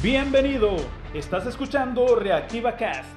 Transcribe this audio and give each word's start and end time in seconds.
Bienvenido, 0.00 0.76
estás 1.12 1.44
escuchando 1.46 2.14
Reactiva 2.14 2.76
Cast, 2.76 3.10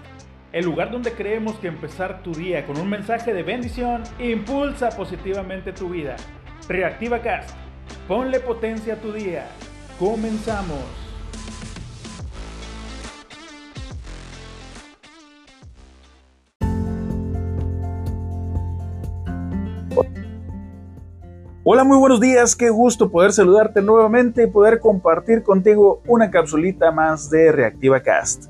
el 0.52 0.66
lugar 0.66 0.90
donde 0.90 1.14
creemos 1.14 1.60
que 1.60 1.68
empezar 1.68 2.24
tu 2.24 2.34
día 2.34 2.66
con 2.66 2.76
un 2.80 2.90
mensaje 2.90 3.36
de 3.36 3.44
bendición 3.44 4.02
impulsa 4.18 4.90
positivamente 4.90 5.74
tu 5.74 5.90
vida. 5.90 6.16
Reactiva 6.68 7.22
Cast, 7.22 7.56
ponle 8.08 8.40
potencia 8.40 8.96
a 8.96 8.98
tu 8.98 9.14
día. 9.14 9.46
Comenzamos. 10.00 11.01
Hola, 21.64 21.84
muy 21.84 22.00
buenos 22.00 22.20
días, 22.20 22.56
qué 22.56 22.72
gusto 22.72 23.12
poder 23.12 23.34
saludarte 23.34 23.84
nuevamente 23.84 24.46
y 24.46 24.48
poder 24.48 24.80
compartir 24.80 25.44
contigo 25.44 26.02
una 26.08 26.32
capsulita 26.32 26.92
más 26.92 27.30
de 27.30 27.52
Reactiva 27.52 28.02
Cast. 28.02 28.46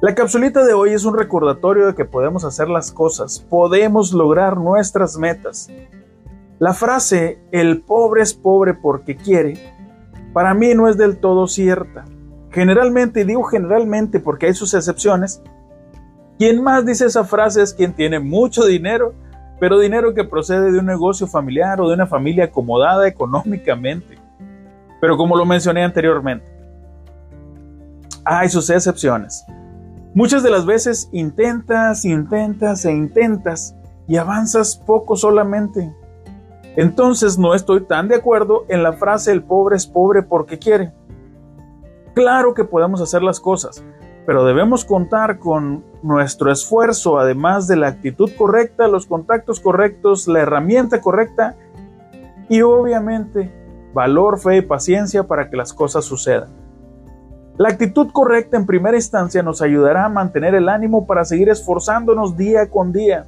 La 0.00 0.14
capsulita 0.14 0.64
de 0.64 0.72
hoy 0.72 0.92
es 0.92 1.04
un 1.04 1.18
recordatorio 1.18 1.88
de 1.88 1.96
que 1.96 2.04
podemos 2.04 2.44
hacer 2.44 2.68
las 2.68 2.92
cosas, 2.92 3.40
podemos 3.40 4.12
lograr 4.12 4.56
nuestras 4.56 5.18
metas. 5.18 5.68
La 6.60 6.74
frase 6.74 7.40
el 7.50 7.80
pobre 7.82 8.22
es 8.22 8.34
pobre 8.34 8.74
porque 8.74 9.16
quiere, 9.16 9.58
para 10.32 10.54
mí 10.54 10.74
no 10.76 10.86
es 10.86 10.96
del 10.96 11.18
todo 11.18 11.48
cierta. 11.48 12.04
Generalmente, 12.52 13.24
digo 13.24 13.42
generalmente 13.42 14.20
porque 14.20 14.46
hay 14.46 14.54
sus 14.54 14.74
excepciones, 14.74 15.42
quien 16.38 16.62
más 16.62 16.86
dice 16.86 17.06
esa 17.06 17.24
frase 17.24 17.62
es 17.62 17.74
quien 17.74 17.94
tiene 17.94 18.20
mucho 18.20 18.64
dinero, 18.64 19.12
pero 19.60 19.78
dinero 19.78 20.14
que 20.14 20.24
procede 20.24 20.72
de 20.72 20.78
un 20.78 20.86
negocio 20.86 21.26
familiar 21.26 21.80
o 21.80 21.88
de 21.88 21.94
una 21.94 22.06
familia 22.06 22.46
acomodada 22.46 23.06
económicamente. 23.06 24.18
Pero 25.00 25.16
como 25.18 25.36
lo 25.36 25.44
mencioné 25.44 25.84
anteriormente, 25.84 26.50
hay 28.24 28.48
sus 28.48 28.70
excepciones. 28.70 29.44
Muchas 30.14 30.42
de 30.42 30.50
las 30.50 30.66
veces 30.66 31.08
intentas, 31.12 32.04
intentas 32.04 32.84
e 32.84 32.92
intentas 32.92 33.76
y 34.08 34.16
avanzas 34.16 34.76
poco 34.76 35.14
solamente. 35.14 35.94
Entonces 36.76 37.38
no 37.38 37.54
estoy 37.54 37.82
tan 37.82 38.08
de 38.08 38.16
acuerdo 38.16 38.64
en 38.68 38.82
la 38.82 38.94
frase 38.94 39.30
el 39.30 39.42
pobre 39.42 39.76
es 39.76 39.86
pobre 39.86 40.22
porque 40.22 40.58
quiere. 40.58 40.92
Claro 42.14 42.54
que 42.54 42.64
podemos 42.64 43.00
hacer 43.00 43.22
las 43.22 43.40
cosas, 43.40 43.84
pero 44.26 44.44
debemos 44.44 44.84
contar 44.84 45.38
con 45.38 45.84
nuestro 46.02 46.50
esfuerzo, 46.52 47.18
además 47.18 47.66
de 47.66 47.76
la 47.76 47.88
actitud 47.88 48.30
correcta, 48.36 48.88
los 48.88 49.06
contactos 49.06 49.60
correctos, 49.60 50.28
la 50.28 50.40
herramienta 50.40 51.00
correcta 51.00 51.56
y 52.48 52.62
obviamente 52.62 53.52
valor, 53.92 54.38
fe 54.38 54.58
y 54.58 54.62
paciencia 54.62 55.24
para 55.24 55.50
que 55.50 55.56
las 55.56 55.72
cosas 55.72 56.04
sucedan. 56.04 56.48
La 57.58 57.68
actitud 57.68 58.08
correcta 58.12 58.56
en 58.56 58.66
primera 58.66 58.96
instancia 58.96 59.42
nos 59.42 59.60
ayudará 59.60 60.06
a 60.06 60.08
mantener 60.08 60.54
el 60.54 60.68
ánimo 60.68 61.06
para 61.06 61.24
seguir 61.24 61.50
esforzándonos 61.50 62.36
día 62.36 62.70
con 62.70 62.92
día. 62.92 63.26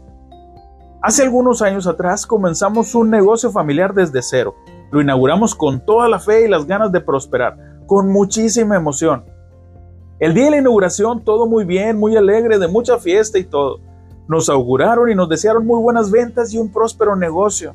Hace 1.02 1.24
algunos 1.24 1.62
años 1.62 1.86
atrás 1.86 2.26
comenzamos 2.26 2.94
un 2.94 3.10
negocio 3.10 3.50
familiar 3.50 3.92
desde 3.92 4.22
cero. 4.22 4.54
Lo 4.90 5.00
inauguramos 5.00 5.54
con 5.54 5.84
toda 5.84 6.08
la 6.08 6.18
fe 6.18 6.46
y 6.46 6.48
las 6.48 6.66
ganas 6.66 6.92
de 6.92 7.00
prosperar, 7.00 7.56
con 7.86 8.08
muchísima 8.10 8.76
emoción. 8.76 9.24
El 10.23 10.34
día 10.34 10.45
de 10.45 10.51
la 10.53 10.59
inauguración 10.59 11.25
todo 11.25 11.48
muy 11.48 11.65
bien, 11.65 11.98
muy 11.98 12.17
alegre, 12.17 12.61
de 12.61 12.69
mucha 12.69 12.97
fiesta 13.01 13.41
y 13.41 13.45
todo. 13.45 13.81
Nos 14.28 14.48
auguraron 14.48 15.11
y 15.11 15.17
nos 15.17 15.28
desearon 15.28 15.67
muy 15.67 15.83
buenas 15.83 16.12
ventas 16.12 16.55
y 16.55 16.59
un 16.59 16.70
próspero 16.70 17.17
negocio. 17.17 17.75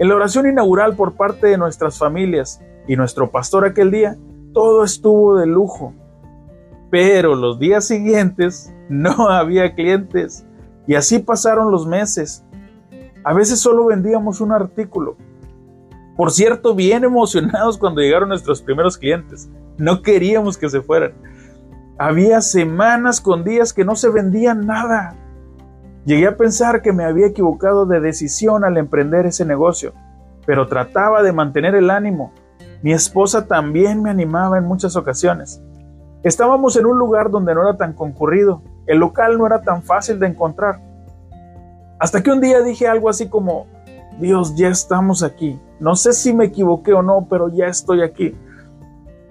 En 0.00 0.08
la 0.08 0.16
oración 0.16 0.48
inaugural 0.48 0.96
por 0.96 1.12
parte 1.12 1.46
de 1.46 1.56
nuestras 1.56 1.96
familias 1.96 2.60
y 2.88 2.96
nuestro 2.96 3.30
pastor 3.30 3.64
aquel 3.64 3.92
día, 3.92 4.18
todo 4.52 4.82
estuvo 4.82 5.36
de 5.36 5.46
lujo. 5.46 5.94
Pero 6.90 7.36
los 7.36 7.60
días 7.60 7.86
siguientes 7.86 8.74
no 8.88 9.28
había 9.30 9.72
clientes 9.76 10.44
y 10.88 10.96
así 10.96 11.20
pasaron 11.20 11.70
los 11.70 11.86
meses. 11.86 12.44
A 13.22 13.32
veces 13.32 13.60
solo 13.60 13.86
vendíamos 13.86 14.40
un 14.40 14.50
artículo. 14.50 15.16
Por 16.16 16.32
cierto, 16.32 16.74
bien 16.74 17.04
emocionados 17.04 17.78
cuando 17.78 18.00
llegaron 18.00 18.30
nuestros 18.30 18.60
primeros 18.60 18.98
clientes. 18.98 19.48
No 19.78 20.02
queríamos 20.02 20.58
que 20.58 20.68
se 20.68 20.82
fueran. 20.82 21.12
Había 22.02 22.40
semanas 22.40 23.20
con 23.20 23.44
días 23.44 23.74
que 23.74 23.84
no 23.84 23.94
se 23.94 24.08
vendía 24.08 24.54
nada. 24.54 25.16
Llegué 26.06 26.28
a 26.28 26.36
pensar 26.38 26.80
que 26.80 26.94
me 26.94 27.04
había 27.04 27.26
equivocado 27.26 27.84
de 27.84 28.00
decisión 28.00 28.64
al 28.64 28.78
emprender 28.78 29.26
ese 29.26 29.44
negocio, 29.44 29.92
pero 30.46 30.66
trataba 30.66 31.22
de 31.22 31.34
mantener 31.34 31.74
el 31.74 31.90
ánimo. 31.90 32.32
Mi 32.80 32.94
esposa 32.94 33.46
también 33.46 34.02
me 34.02 34.08
animaba 34.08 34.56
en 34.56 34.64
muchas 34.64 34.96
ocasiones. 34.96 35.62
Estábamos 36.22 36.74
en 36.76 36.86
un 36.86 36.98
lugar 36.98 37.30
donde 37.30 37.54
no 37.54 37.68
era 37.68 37.76
tan 37.76 37.92
concurrido, 37.92 38.62
el 38.86 38.96
local 38.96 39.36
no 39.36 39.44
era 39.44 39.60
tan 39.60 39.82
fácil 39.82 40.18
de 40.18 40.28
encontrar. 40.28 40.80
Hasta 41.98 42.22
que 42.22 42.30
un 42.30 42.40
día 42.40 42.62
dije 42.62 42.88
algo 42.88 43.10
así 43.10 43.28
como, 43.28 43.66
Dios, 44.18 44.56
ya 44.56 44.68
estamos 44.68 45.22
aquí. 45.22 45.60
No 45.78 45.94
sé 45.96 46.14
si 46.14 46.32
me 46.32 46.46
equivoqué 46.46 46.94
o 46.94 47.02
no, 47.02 47.26
pero 47.28 47.50
ya 47.50 47.66
estoy 47.66 48.00
aquí. 48.00 48.34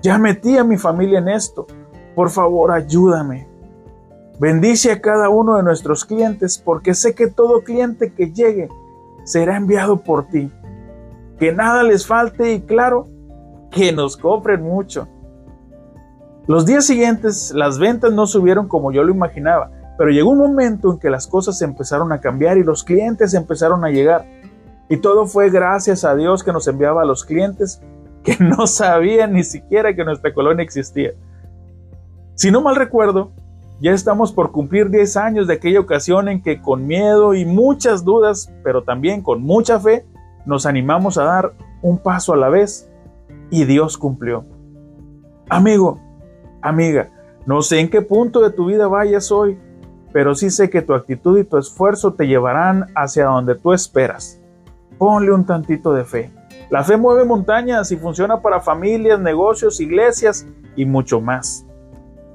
Ya 0.03 0.19
metí 0.19 0.55
a 0.55 0.63
mi 0.63 0.77
familia 0.77 1.17
en 1.17 1.29
esto. 1.29 1.65
Por 2.19 2.31
favor, 2.31 2.73
ayúdame. 2.73 3.47
Bendice 4.41 4.91
a 4.91 4.99
cada 4.99 5.29
uno 5.29 5.55
de 5.55 5.63
nuestros 5.63 6.03
clientes 6.03 6.57
porque 6.57 6.93
sé 6.93 7.15
que 7.15 7.27
todo 7.27 7.63
cliente 7.63 8.11
que 8.11 8.33
llegue 8.33 8.67
será 9.23 9.55
enviado 9.55 10.01
por 10.01 10.27
ti. 10.27 10.51
Que 11.39 11.53
nada 11.53 11.81
les 11.81 12.05
falte 12.05 12.51
y 12.51 12.59
claro, 12.59 13.07
que 13.71 13.93
nos 13.93 14.17
compren 14.17 14.61
mucho. 14.61 15.07
Los 16.45 16.65
días 16.65 16.85
siguientes 16.85 17.53
las 17.55 17.79
ventas 17.79 18.11
no 18.11 18.27
subieron 18.27 18.67
como 18.67 18.91
yo 18.91 19.01
lo 19.01 19.13
imaginaba, 19.13 19.71
pero 19.97 20.11
llegó 20.11 20.31
un 20.31 20.39
momento 20.39 20.91
en 20.91 20.99
que 20.99 21.09
las 21.09 21.25
cosas 21.25 21.61
empezaron 21.61 22.11
a 22.11 22.19
cambiar 22.19 22.57
y 22.57 22.63
los 22.63 22.83
clientes 22.83 23.33
empezaron 23.33 23.85
a 23.85 23.91
llegar. 23.91 24.25
Y 24.89 24.97
todo 24.97 25.25
fue 25.25 25.49
gracias 25.49 26.03
a 26.03 26.17
Dios 26.17 26.43
que 26.43 26.51
nos 26.51 26.67
enviaba 26.67 27.03
a 27.03 27.05
los 27.05 27.23
clientes 27.23 27.81
que 28.25 28.35
no 28.43 28.67
sabían 28.67 29.31
ni 29.31 29.45
siquiera 29.45 29.95
que 29.95 30.03
nuestra 30.03 30.33
colonia 30.33 30.63
existía. 30.65 31.13
Si 32.39 32.51
no 32.51 32.61
mal 32.61 32.77
recuerdo, 32.77 33.33
ya 33.81 33.91
estamos 33.91 34.31
por 34.31 34.53
cumplir 34.53 34.89
10 34.89 35.17
años 35.17 35.45
de 35.45 35.55
aquella 35.55 35.81
ocasión 35.81 36.29
en 36.29 36.41
que 36.41 36.61
con 36.61 36.87
miedo 36.87 37.33
y 37.33 37.43
muchas 37.43 38.05
dudas, 38.05 38.49
pero 38.63 38.81
también 38.81 39.21
con 39.21 39.41
mucha 39.41 39.77
fe, 39.77 40.05
nos 40.45 40.65
animamos 40.65 41.17
a 41.17 41.25
dar 41.25 41.53
un 41.81 41.97
paso 41.97 42.31
a 42.31 42.37
la 42.37 42.47
vez 42.47 42.89
y 43.49 43.65
Dios 43.65 43.97
cumplió. 43.97 44.45
Amigo, 45.49 45.99
amiga, 46.61 47.09
no 47.45 47.61
sé 47.61 47.81
en 47.81 47.89
qué 47.89 48.01
punto 48.01 48.39
de 48.39 48.51
tu 48.51 48.67
vida 48.67 48.87
vayas 48.87 49.33
hoy, 49.33 49.59
pero 50.13 50.33
sí 50.33 50.49
sé 50.49 50.69
que 50.69 50.81
tu 50.81 50.93
actitud 50.93 51.37
y 51.37 51.43
tu 51.43 51.57
esfuerzo 51.57 52.13
te 52.13 52.25
llevarán 52.25 52.85
hacia 52.95 53.25
donde 53.25 53.55
tú 53.55 53.73
esperas. 53.73 54.39
Ponle 54.97 55.33
un 55.33 55.45
tantito 55.45 55.91
de 55.91 56.05
fe. 56.05 56.31
La 56.69 56.85
fe 56.85 56.95
mueve 56.95 57.25
montañas 57.25 57.91
y 57.91 57.97
funciona 57.97 58.41
para 58.41 58.61
familias, 58.61 59.19
negocios, 59.19 59.81
iglesias 59.81 60.47
y 60.77 60.85
mucho 60.85 61.19
más. 61.19 61.65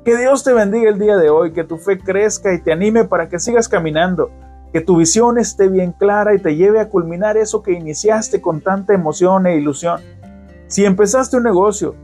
Que 0.05 0.19
Dios 0.19 0.45
te 0.45 0.53
bendiga 0.53 0.91
el 0.91 0.99
día 0.99 1.17
de 1.17 1.31
hoy, 1.31 1.53
que 1.53 1.65
tu 1.65 1.79
fe 1.79 1.99
crezca 1.99 2.53
y 2.53 2.61
te 2.61 2.73
anime 2.73 3.05
para 3.05 3.31
que 3.31 3.39
sigas 3.39 3.71
caminando, 3.71 4.31
que 4.71 4.83
tu 4.83 4.99
visión 4.99 5.39
esté 5.39 5.69
bien 5.69 5.93
clara 5.93 6.35
y 6.35 6.39
te 6.39 6.57
lleve 6.57 6.79
a 6.79 6.91
culminar 6.91 7.39
eso 7.39 7.63
que 7.63 7.73
iniciaste 7.73 8.43
con 8.43 8.61
tanta 8.61 8.93
emoción 8.93 9.47
e 9.47 9.57
ilusión. 9.57 10.03
Si 10.67 10.85
empezaste 10.85 11.39
un 11.39 11.45
negocio, 11.45 11.95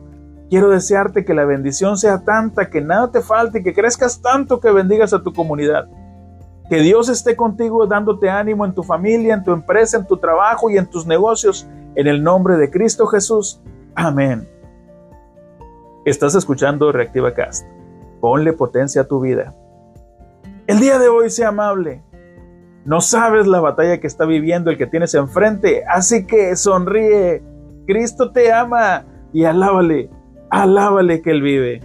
quiero 0.49 0.71
desearte 0.71 1.27
que 1.27 1.35
la 1.35 1.45
bendición 1.45 1.99
sea 1.99 2.25
tanta, 2.25 2.71
que 2.71 2.81
nada 2.81 3.11
te 3.11 3.21
falte 3.21 3.59
y 3.59 3.63
que 3.63 3.75
crezcas 3.75 4.23
tanto 4.23 4.61
que 4.61 4.71
bendigas 4.71 5.13
a 5.13 5.23
tu 5.23 5.35
comunidad. 5.35 5.87
Que 6.71 6.81
Dios 6.81 7.11
esté 7.11 7.37
contigo 7.37 7.87
dándote 7.87 8.31
ánimo 8.31 8.65
en 8.65 8.73
tu 8.73 8.83
familia, 8.83 9.35
en 9.35 9.45
tu 9.45 9.53
empresa, 9.53 9.99
en 9.99 10.07
tu 10.07 10.17
trabajo 10.17 10.71
y 10.71 10.79
en 10.79 10.89
tus 10.89 11.07
negocios. 11.07 11.69
En 11.97 12.07
el 12.07 12.23
nombre 12.23 12.57
de 12.57 12.71
Cristo 12.71 13.07
Jesús. 13.09 13.61
Amén. 13.95 14.49
Estás 16.07 16.35
escuchando 16.35 16.93
Reactiva 16.93 17.35
Cast. 17.35 17.67
Ponle 18.21 18.53
potencia 18.53 19.03
a 19.03 19.09
tu 19.09 19.21
vida. 19.21 19.55
El 20.67 20.79
día 20.79 20.99
de 20.99 21.09
hoy 21.09 21.31
sea 21.31 21.49
amable. 21.49 22.03
No 22.85 23.01
sabes 23.01 23.47
la 23.47 23.61
batalla 23.61 24.01
que 24.01 24.07
está 24.07 24.25
viviendo 24.25 24.71
el 24.71 24.79
que 24.79 24.87
tienes 24.87 25.15
enfrente, 25.15 25.83
así 25.89 26.27
que 26.27 26.57
sonríe. 26.57 27.43
Cristo 27.87 28.31
te 28.31 28.53
ama 28.53 29.05
y 29.33 29.45
alábale, 29.45 30.11
alábale 30.49 31.23
que 31.23 31.31
Él 31.31 31.43
vive. 31.43 31.81